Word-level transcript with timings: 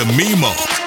to 0.00 0.06
Mimo. 0.16 0.79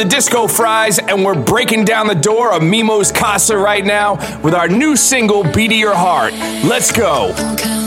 The 0.00 0.08
Disco 0.08 0.46
Fries, 0.46 0.98
and 0.98 1.26
we're 1.26 1.38
breaking 1.38 1.84
down 1.84 2.06
the 2.06 2.14
door 2.14 2.54
of 2.54 2.62
Mimo's 2.62 3.12
Casa 3.12 3.54
right 3.54 3.84
now 3.84 4.14
with 4.40 4.54
our 4.54 4.66
new 4.66 4.96
single, 4.96 5.44
Beat 5.44 5.72
of 5.72 5.76
Your 5.76 5.94
Heart. 5.94 6.32
Let's 6.64 6.90
go. 6.90 7.79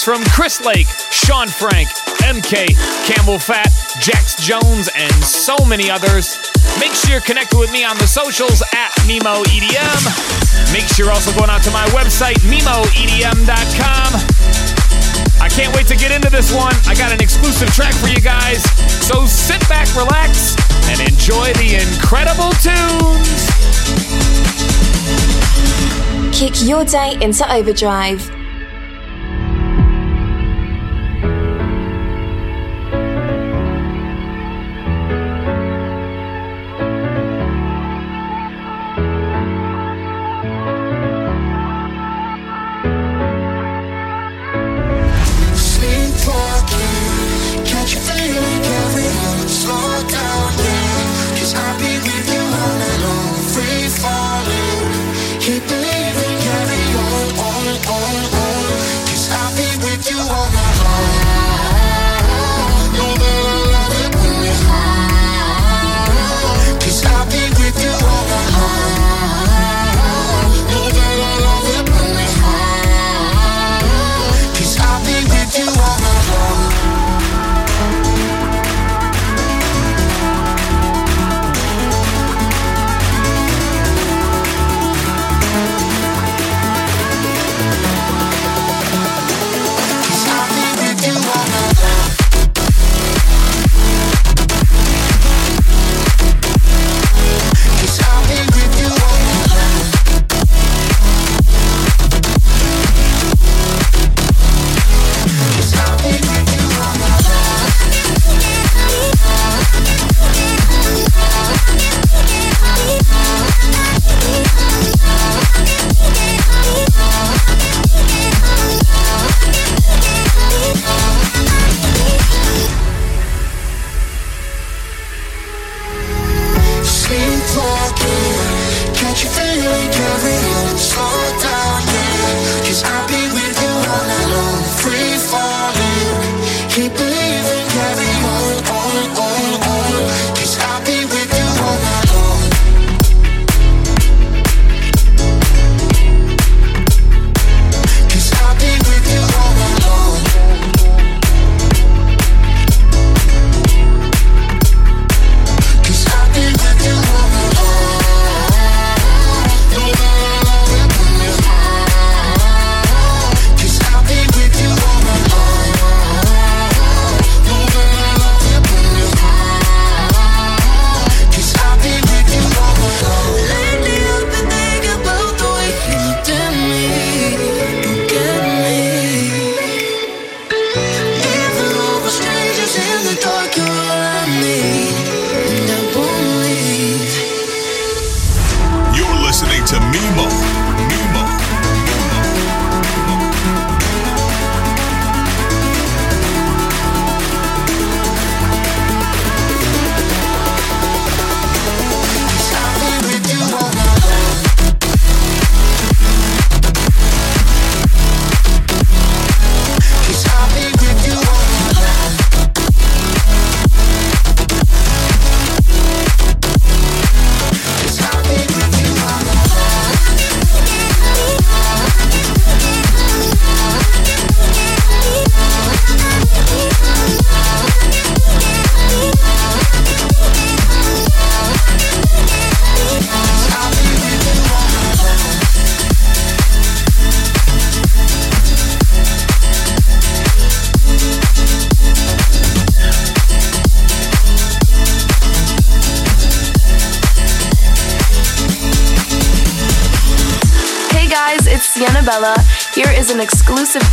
Tracks 0.00 0.04
from 0.04 0.24
Chris 0.32 0.60
Lake, 0.64 0.86
Shaun 1.10 1.48
Frank, 1.48 1.88
MK, 2.24 2.68
Camelphat, 3.06 4.00
Jax 4.00 4.34
Jones, 4.36 4.88
and 4.94 5.12
so 5.24 5.56
many 5.66 5.90
others. 5.90 6.38
Make 6.78 6.92
sure 6.92 7.12
you're 7.12 7.20
connected 7.20 7.58
with 7.58 7.72
me 7.72 7.84
on 7.84 7.96
the 7.98 8.06
socials 8.06 8.62
at 8.62 8.90
Mimo 9.06 9.42
EDM. 9.44 10.72
Make 10.72 10.86
sure 10.88 11.06
you're 11.06 11.14
also 11.14 11.32
going 11.36 11.50
out 11.50 11.62
to 11.64 11.70
my 11.70 11.84
website, 11.88 12.38
MimoEDM.com. 12.46 14.10
I 15.40 15.48
can't 15.48 15.74
wait 15.74 15.86
to 15.88 15.96
get 15.96 16.12
into 16.12 16.30
this 16.30 16.52
one. 16.54 16.74
I 16.86 16.94
got 16.94 17.12
an 17.12 17.20
exclusive 17.20 17.72
track 17.74 17.94
for 17.94 18.08
you 18.08 18.20
guys. 18.20 18.62
So 19.06 19.26
sit 19.26 19.60
back, 19.68 19.88
relax, 19.96 20.56
and 20.88 21.00
enjoy 21.00 21.52
the 21.54 21.76
incredible 21.80 22.52
tunes. 22.60 23.48
Kick 26.36 26.68
your 26.68 26.84
day 26.84 27.18
into 27.20 27.50
overdrive. 27.52 28.39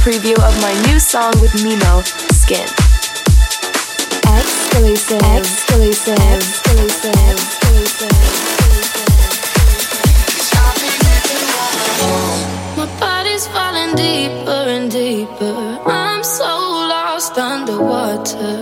Preview 0.08 0.38
of 0.40 0.56
my 0.62 0.74
new 0.88 1.00
song 1.00 1.34
with 1.42 1.52
Mimo, 1.64 2.02
Skin. 2.32 2.68
Exclusive. 4.40 5.22
Exclusive. 5.36 6.18
Exclusive. 6.38 7.14
Exclusive. 7.34 8.18
My 12.78 12.88
body's 13.00 13.48
falling 13.48 13.96
deeper 13.96 14.64
and 14.76 14.90
deeper. 14.90 15.80
I'm 15.86 16.24
so 16.24 16.52
lost 16.94 17.38
underwater. 17.38 18.58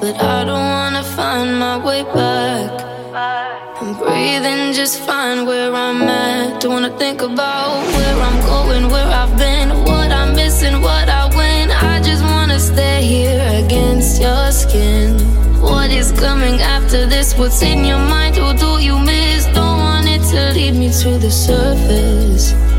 But 0.00 0.14
I 0.22 0.44
don't 0.44 0.68
wanna 0.76 1.02
find 1.02 1.58
my 1.58 1.76
way 1.84 2.04
back. 2.04 2.83
I'm 3.16 3.96
breathing 3.96 4.72
just 4.72 4.98
fine 5.02 5.46
where 5.46 5.72
I'm 5.72 6.02
at. 6.02 6.60
Don't 6.60 6.72
wanna 6.72 6.98
think 6.98 7.22
about 7.22 7.86
where 7.94 8.16
I'm 8.16 8.40
going, 8.40 8.90
where 8.90 9.06
I've 9.06 9.38
been 9.38 9.68
what 9.84 10.10
I'm 10.10 10.34
missing 10.34 10.80
what 10.80 11.08
I 11.08 11.28
win. 11.36 11.70
I 11.70 12.02
just 12.02 12.24
wanna 12.24 12.58
stay 12.58 13.04
here 13.04 13.64
against 13.64 14.20
your 14.20 14.50
skin. 14.50 15.20
What 15.60 15.90
is 15.92 16.10
coming 16.10 16.60
after 16.60 17.06
this? 17.06 17.38
What's 17.38 17.62
in 17.62 17.84
your 17.84 18.00
mind? 18.00 18.34
Who 18.34 18.52
do 18.54 18.82
you 18.82 18.98
miss? 18.98 19.46
Don't 19.46 19.78
want 19.78 20.08
it 20.08 20.22
to 20.32 20.52
lead 20.52 20.74
me 20.74 20.90
to 21.02 21.16
the 21.16 21.30
surface. 21.30 22.73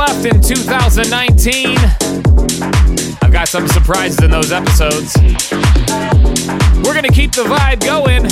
Left 0.00 0.24
in 0.24 0.40
2019. 0.40 1.76
I've 3.20 3.30
got 3.30 3.48
some 3.48 3.68
surprises 3.68 4.22
in 4.22 4.30
those 4.30 4.50
episodes. 4.50 5.14
We're 6.82 6.94
going 6.94 7.04
to 7.04 7.12
keep 7.12 7.32
the 7.32 7.44
vibe 7.44 7.84
going 7.84 8.22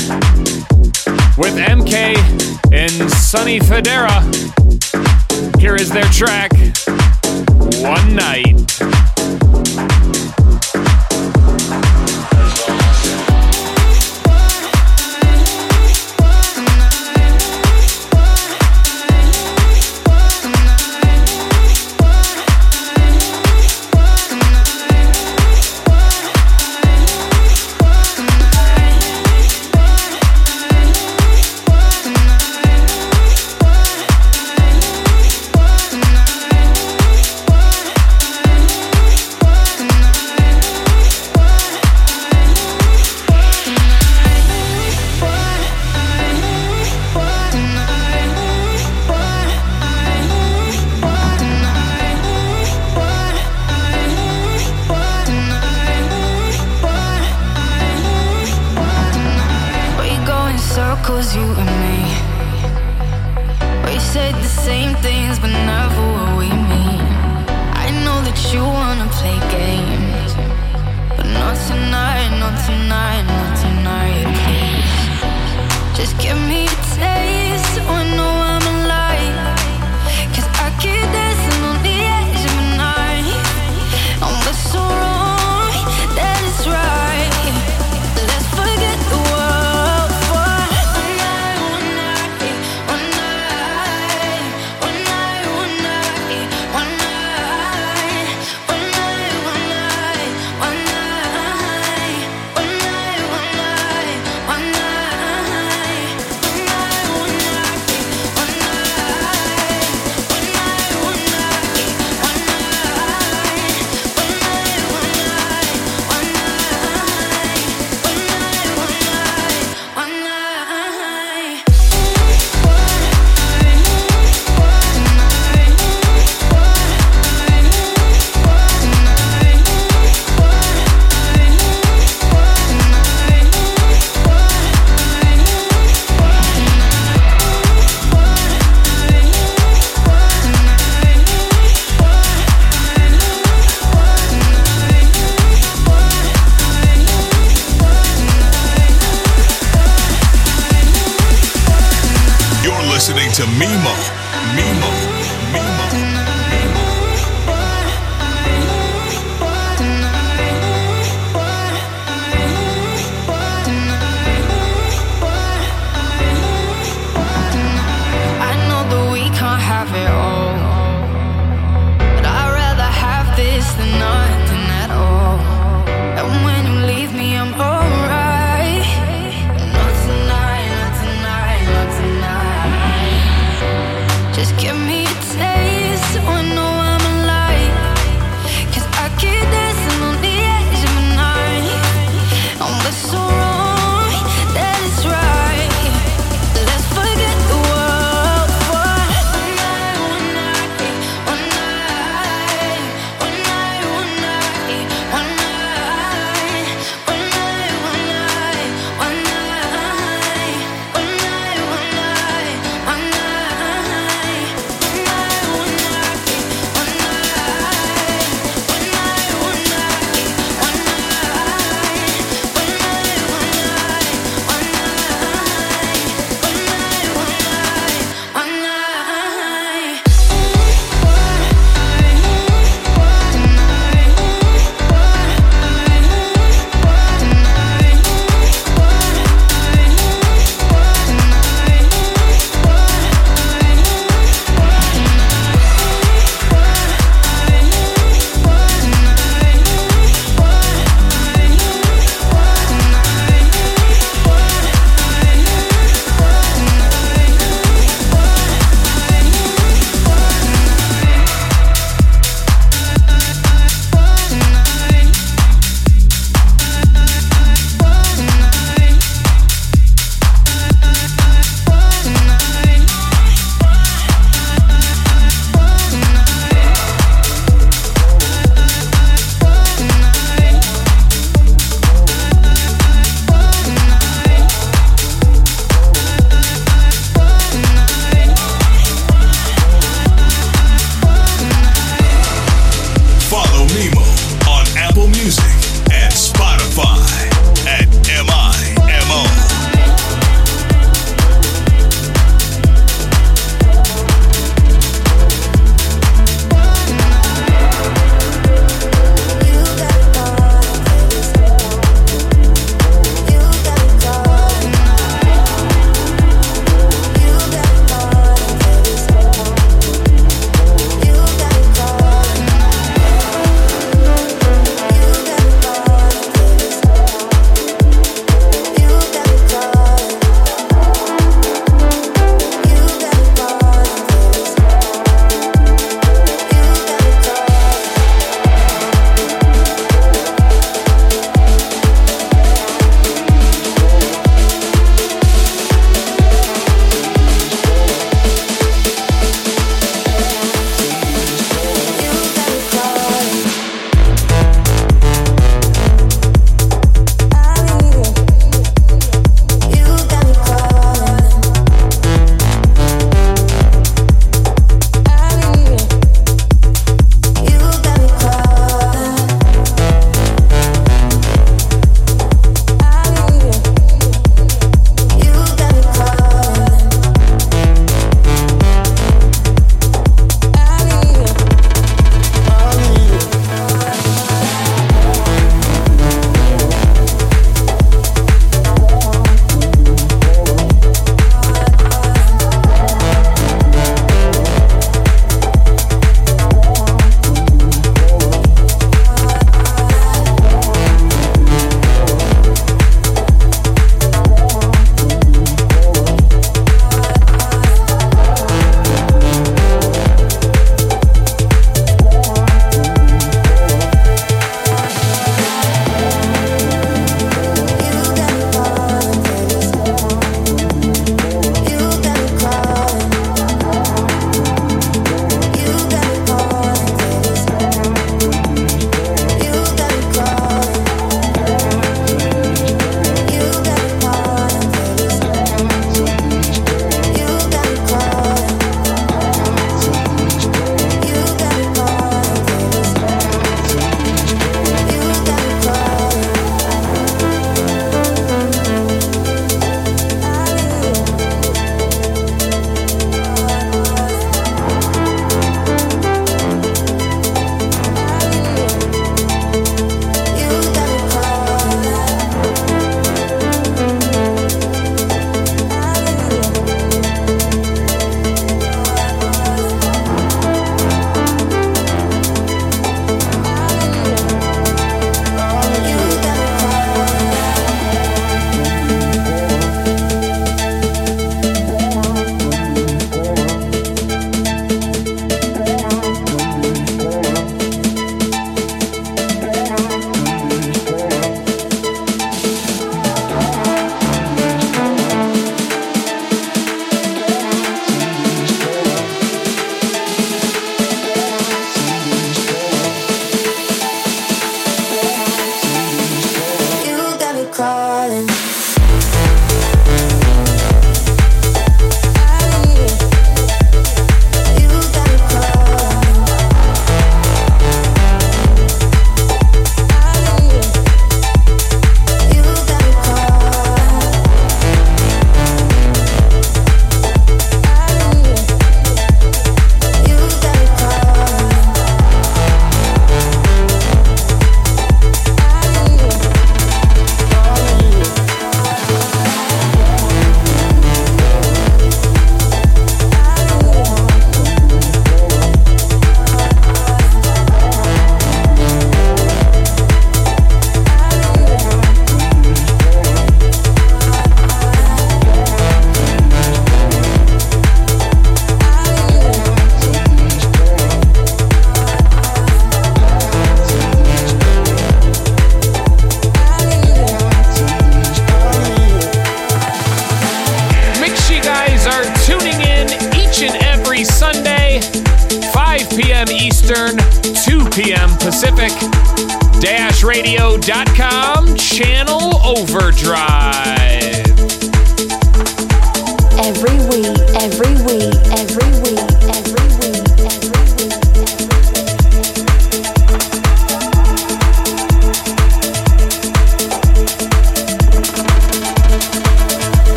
with 1.37 1.59
MK 1.59 2.17
and 2.73 3.11
Sonny 3.11 3.61
Fodera. 3.61 4.25
Here 5.61 5.77
is 5.77 5.91
their 5.91 6.05
track, 6.05 6.53
One 7.83 8.17
Night. 8.17 8.68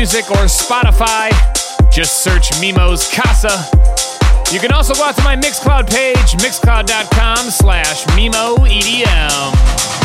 Music 0.00 0.30
or 0.30 0.46
Spotify. 0.46 1.28
Just 1.92 2.24
search 2.24 2.52
Mimo's 2.52 3.06
Casa. 3.12 3.68
You 4.50 4.58
can 4.58 4.72
also 4.72 4.94
go 4.94 5.04
out 5.04 5.14
to 5.16 5.22
my 5.22 5.36
Mixcloud 5.36 5.90
page, 5.90 6.40
mixcloud.com 6.40 7.50
slash 7.50 8.04
Mimo 8.16 8.56
EDM. 8.66 9.99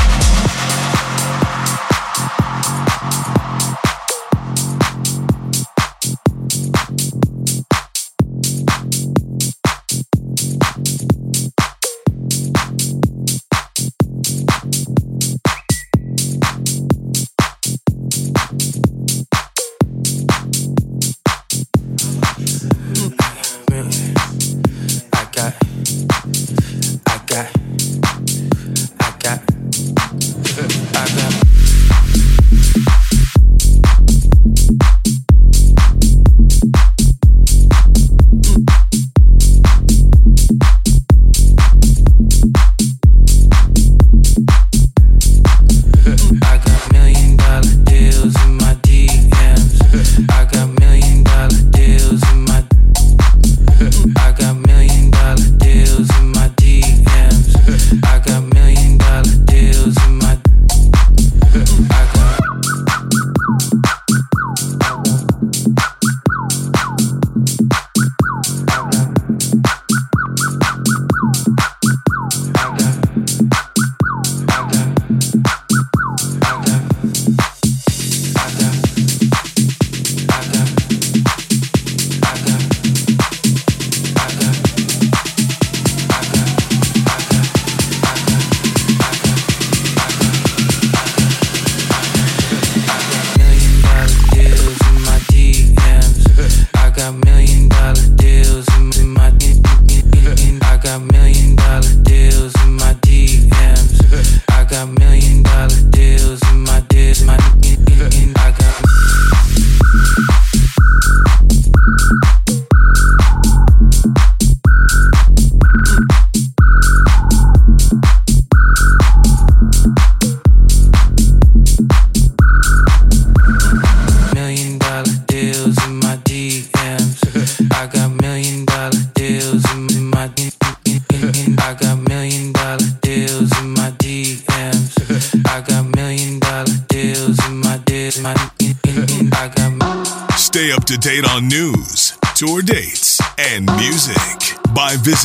got 104.75 104.89
millions. 104.89 105.14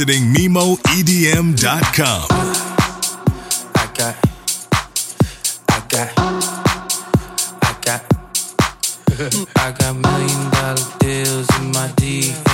visiting 0.00 0.32
MimoEDM.com. 0.32 2.26
I 3.74 3.90
got, 3.94 4.16
I 5.68 5.82
got, 5.88 6.18
I 7.62 7.76
got, 7.82 8.02
I 9.56 9.72
got 9.72 9.96
million 9.96 10.50
dollar 10.52 10.98
deals 11.00 11.48
in 11.58 11.72
my 11.72 11.92
D. 11.96 12.49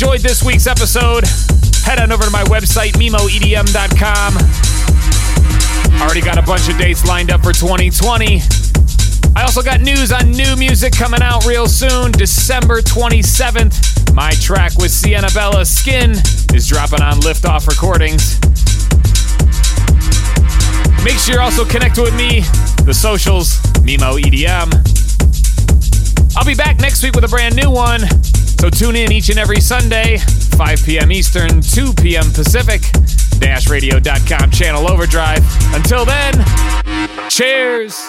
enjoyed 0.00 0.20
this 0.20 0.42
week's 0.42 0.66
episode. 0.66 1.24
Head 1.84 2.00
on 2.00 2.10
over 2.10 2.24
to 2.24 2.30
my 2.30 2.42
website, 2.44 2.92
MimoEDM.com. 2.92 4.32
Already 6.00 6.22
got 6.22 6.38
a 6.38 6.42
bunch 6.42 6.70
of 6.70 6.78
dates 6.78 7.04
lined 7.04 7.30
up 7.30 7.42
for 7.42 7.52
2020. 7.52 8.40
I 9.36 9.42
also 9.42 9.60
got 9.60 9.82
news 9.82 10.10
on 10.10 10.30
new 10.30 10.56
music 10.56 10.94
coming 10.94 11.20
out 11.20 11.44
real 11.44 11.66
soon, 11.66 12.12
December 12.12 12.80
27th. 12.80 14.14
My 14.14 14.30
track 14.40 14.72
with 14.78 14.90
Siena 14.90 15.28
Bella 15.34 15.66
Skin 15.66 16.12
is 16.54 16.66
dropping 16.66 17.02
on 17.02 17.20
Liftoff 17.20 17.68
Recordings. 17.68 18.40
Make 21.04 21.18
sure 21.18 21.34
you're 21.34 21.42
also 21.42 21.66
connect 21.66 21.98
with 21.98 22.16
me, 22.16 22.40
the 22.86 22.94
socials, 22.94 23.58
Mimo 23.84 24.18
EDM. 24.18 24.72
I'll 26.38 26.46
be 26.46 26.54
back 26.54 26.80
next 26.80 27.02
week 27.02 27.14
with 27.14 27.24
a 27.24 27.28
brand 27.28 27.54
new 27.54 27.70
one, 27.70 28.00
so 28.60 28.68
tune 28.68 28.94
in 28.94 29.10
each 29.10 29.30
and 29.30 29.38
every 29.38 29.58
Sunday, 29.58 30.18
5 30.18 30.84
p.m. 30.84 31.10
Eastern, 31.10 31.62
2 31.62 31.94
p.m. 31.94 32.30
Pacific, 32.32 32.82
dashradio.com 33.40 34.50
channel 34.50 34.90
overdrive. 34.90 35.42
Until 35.74 36.04
then, 36.04 36.34
cheers! 37.30 37.99